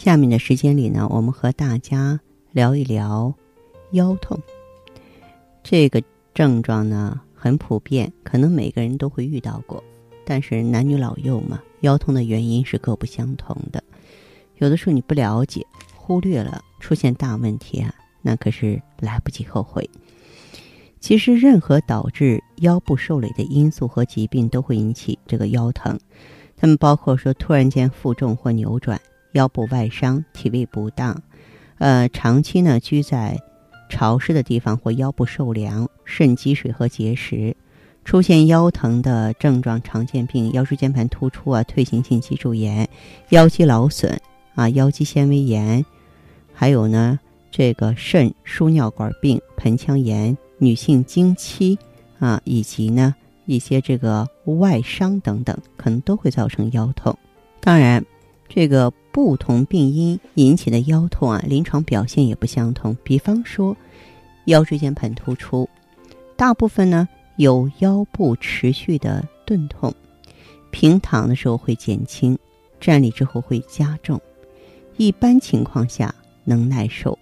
[0.00, 2.18] 下面的时间里呢，我们和大家
[2.52, 3.34] 聊一聊
[3.90, 4.40] 腰痛。
[5.62, 9.84] 这个症状呢很普遍，可能每个人都会遇到过。
[10.24, 13.84] 但是男女老幼嘛，腰痛的原因是各不相同的。
[14.56, 19.86] 有的时候你不了解、忽略了，出现大问题啊，那可是来不及后悔。
[20.98, 26.00] 其实，任何导致腰部受累的因素和疾病都会引起这个腰疼。
[26.56, 28.98] 他们包括说突然间负重或扭转。
[29.32, 31.22] 腰部外伤、体位不当，
[31.78, 33.38] 呃，长期呢居在
[33.88, 37.56] 潮湿的地方或腰部受凉、肾积水和结石，
[38.04, 42.88] 出现腰疼的症状常见病：腰椎间盘突出啊、退行性脊柱炎、
[43.30, 44.20] 腰肌劳损
[44.54, 45.84] 啊、腰肌纤维炎，
[46.52, 47.18] 还有呢
[47.50, 51.78] 这个肾输尿管病、盆腔炎、女性经期
[52.18, 53.14] 啊，以及呢
[53.46, 57.16] 一些这个外伤等等，可能都会造成腰痛。
[57.60, 58.04] 当然。
[58.52, 62.96] 这个不同病因引起的腰痛啊，临床表现也不相同。
[63.04, 63.76] 比方说，
[64.46, 65.68] 腰椎间盘突出，
[66.36, 69.94] 大部分呢有腰部持续的钝痛，
[70.72, 72.36] 平躺的时候会减轻，
[72.80, 74.20] 站立之后会加重，
[74.96, 76.12] 一般情况下
[76.42, 77.16] 能耐受。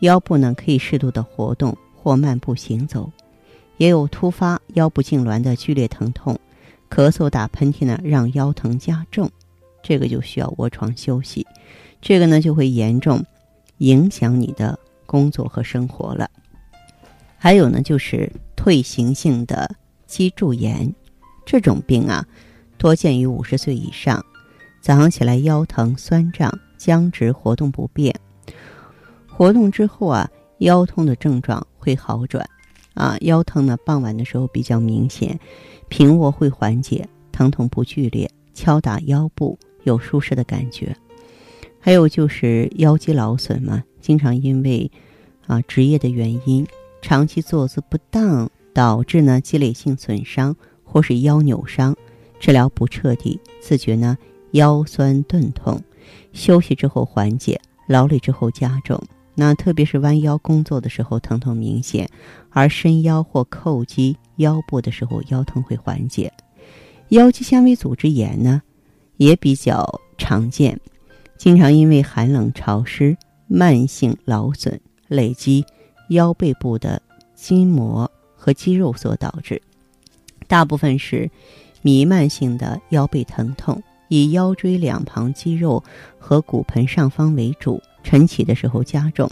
[0.00, 3.08] 腰部呢可以适度的活动或慢步行走，
[3.76, 6.36] 也有突发腰部痉挛的剧烈疼痛，
[6.90, 9.30] 咳嗽打喷嚏呢让腰疼加重。
[9.84, 11.46] 这个就需要卧床休息，
[12.00, 13.22] 这个呢就会严重
[13.78, 16.28] 影响你的工作和生活了。
[17.36, 19.70] 还有呢，就是退行性的
[20.06, 20.90] 脊柱炎，
[21.44, 22.26] 这种病啊，
[22.78, 24.24] 多见于五十岁以上。
[24.80, 28.14] 早上起来腰疼、酸胀、僵直、活动不便，
[29.26, 32.44] 活动之后啊，腰痛的症状会好转。
[32.94, 35.38] 啊，腰疼呢，傍晚的时候比较明显，
[35.88, 39.58] 平卧会缓解，疼痛不剧烈，敲打腰部。
[39.84, 40.94] 有舒适的感觉，
[41.80, 44.90] 还有就是腰肌劳损嘛，经常因为
[45.46, 46.66] 啊职业的原因，
[47.00, 51.96] 长期坐姿不当，导致呢积累性损伤或是腰扭伤，
[52.40, 54.18] 治疗不彻底，自觉呢
[54.52, 55.80] 腰酸钝痛，
[56.32, 59.00] 休息之后缓解，劳累之后加重。
[59.36, 62.08] 那特别是弯腰工作的时候疼痛明显，
[62.50, 66.32] 而伸腰或叩击腰部的时候腰疼会缓解。
[67.08, 68.62] 腰肌纤维组织炎呢？
[69.16, 70.80] 也比较常见，
[71.36, 73.16] 经常因为寒冷潮湿、
[73.46, 75.64] 慢性劳损累积
[76.08, 77.00] 腰背部的
[77.34, 79.60] 筋膜和肌肉所导致。
[80.46, 81.30] 大部分是
[81.82, 85.82] 弥漫性的腰背疼痛，以腰椎两旁肌肉
[86.18, 87.80] 和骨盆上方为主。
[88.02, 89.30] 晨起的时候加重，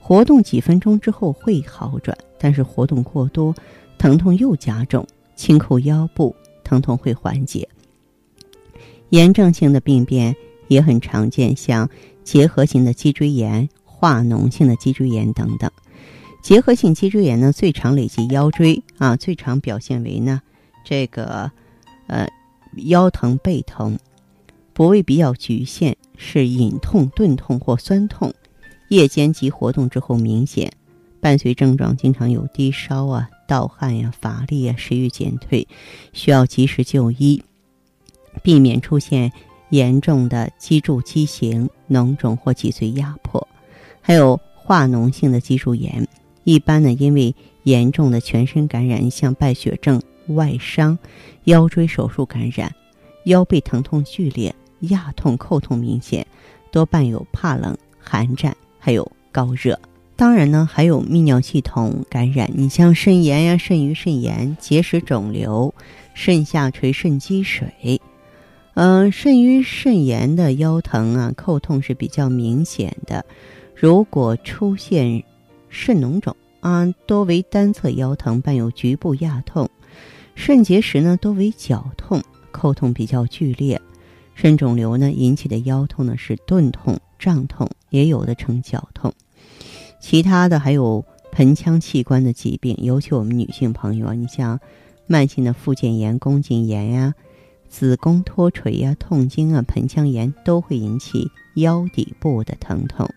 [0.00, 3.54] 活动几分钟之后会好转，但是活动过多，
[3.98, 5.06] 疼痛又加重。
[5.36, 7.68] 轻叩腰部，疼痛会缓解。
[9.10, 10.34] 炎症性的病变
[10.68, 11.88] 也很常见，像
[12.24, 15.70] 结核性的脊椎炎、化脓性的脊椎炎等等。
[16.42, 20.40] 结核性脊椎炎呢，最常累及腰椎啊，最常表现为呢，
[20.84, 21.50] 这个
[22.06, 22.26] 呃
[22.86, 23.98] 腰疼背疼，
[24.72, 28.32] 部位比较局限，是隐痛、钝痛或酸痛，
[28.88, 30.72] 夜间及活动之后明显，
[31.20, 35.66] 伴随症状经常有低烧啊、盗汗呀、乏力啊、食欲减退，
[36.14, 37.42] 需要及时就医。
[38.42, 39.32] 避免出现
[39.70, 43.46] 严重的脊柱畸形、脓肿或脊髓压迫，
[44.00, 46.06] 还有化脓性的脊柱炎。
[46.44, 47.34] 一般呢，因为
[47.64, 50.98] 严重的全身感染，像败血症、外伤、
[51.44, 52.74] 腰椎手术感染，
[53.24, 56.26] 腰背疼痛剧烈、压痛、叩痛明显，
[56.72, 59.78] 多伴有怕冷、寒战，还有高热。
[60.16, 65.72] 当然呢，还有泌尿系统感染，你像肾炎呀、肾盂肾炎、结石肿瘤、
[66.14, 68.00] 肾下垂、肾积水。
[68.74, 73.24] 嗯，肾盂肾炎的腰疼啊、叩痛是比较明显的。
[73.74, 75.22] 如果出现
[75.68, 79.66] 肾脓肿啊，多为单侧腰疼，伴有局部压痛；
[80.34, 82.22] 肾结石呢，多为绞痛，
[82.52, 83.80] 叩痛比较剧烈。
[84.34, 89.12] 肾肿瘤呢引起的腰痛呢是钝痛、胀痛，也有的呈绞痛。
[90.00, 94.58] 其他的还有盆腔器官的疾病，尤其我们女性朋友啊，你像
[95.06, 97.14] 慢性的附件炎、宫颈炎呀。
[97.70, 103.08] 子宫脱垂呀、痛经啊、盆腔炎都会引起腰底部的疼痛。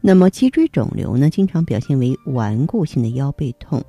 [0.00, 3.84] 那么脊椎肿瘤呢，经常表现为顽固性的腰背痛，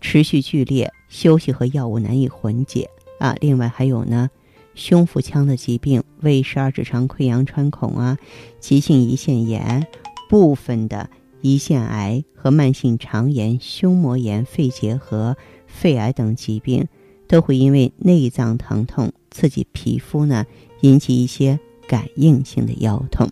[0.00, 2.88] 持续剧烈，休息和药物难以缓解
[3.20, 3.36] 啊。
[3.40, 4.30] 另外还有呢，
[4.74, 8.16] 胸腹腔的疾病，胃十二指肠溃疡穿孔啊，
[8.60, 9.86] 急性胰腺炎，
[10.28, 11.10] 部分的
[11.42, 15.36] 胰腺癌和慢性肠炎、胸膜炎、肺结核、
[15.66, 16.86] 肺癌等疾病，
[17.26, 20.44] 都会因为内脏疼痛刺激皮肤呢，
[20.80, 23.28] 引起一些感应性的腰痛。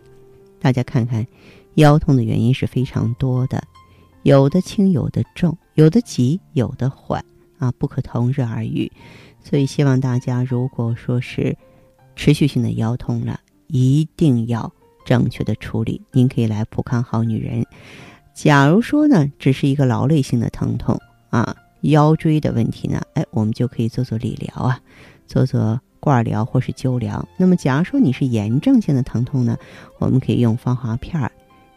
[0.60, 1.26] 大家看看。
[1.76, 3.62] 腰痛的原因是非常多的，
[4.22, 7.22] 有的轻，有的重，有的急，有的缓，
[7.58, 8.90] 啊，不可同日而语。
[9.44, 11.54] 所以希望大家，如果说是
[12.14, 14.72] 持续性的腰痛了，一定要
[15.04, 16.00] 正确的处理。
[16.12, 17.62] 您可以来普康好女人。
[18.32, 20.98] 假如说呢，只是一个劳累性的疼痛
[21.28, 24.80] 啊，腰椎的问题呢，哎，我们就可以做做理疗啊，
[25.26, 25.78] 做做。
[26.06, 27.28] 罐疗或是灸疗。
[27.36, 29.58] 那么，假如说你是炎症性的疼痛呢，
[29.98, 31.32] 我们可以用芳华片儿。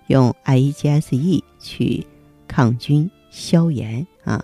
[0.06, 2.06] 用 IEGSE 去
[2.48, 4.44] 抗菌消炎啊，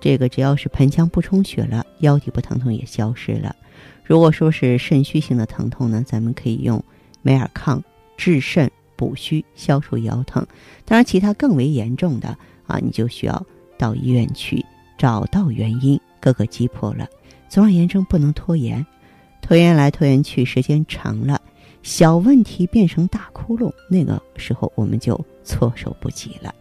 [0.00, 3.54] 这个只要是盆腔不充血了，腰底部疼痛也消失了。
[4.02, 6.82] 如果说是肾虚性的疼痛呢，咱们可以用
[7.20, 7.84] 美尔康
[8.16, 10.46] 治肾补虚，消除腰疼。
[10.86, 12.34] 当然，其他更为严重的
[12.66, 13.44] 啊，你就需要
[13.76, 14.64] 到医院去
[14.96, 17.06] 找到原因，各个击破了。
[17.50, 18.86] 总而言之，不能拖延，
[19.40, 21.40] 拖延来拖延去，时间长了。
[21.82, 26.54] 小问题变成大窟窿，那个时候我们就措手不及了。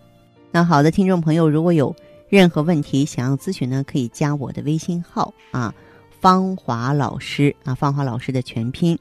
[0.52, 1.94] 那好的，听众朋友，如果有
[2.30, 5.74] 任何问题想要咨询呢，可以加我的微信号啊，
[6.22, 8.98] 芳华老师啊，芳华老师的全拼，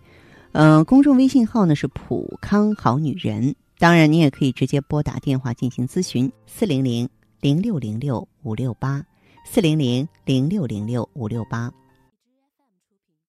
[0.52, 3.54] 嗯，公众微信号呢是普康好女人。
[3.78, 7.08] 当然，你也可以直接拨打电话进行咨询，四零零
[7.40, 9.04] 零六零六五六八，
[9.44, 11.70] 四零零零六零六五六八。